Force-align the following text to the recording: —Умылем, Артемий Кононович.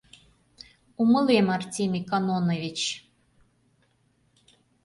—Умылем, 1.01 1.47
Артемий 1.57 2.05
Кононович. 2.09 2.79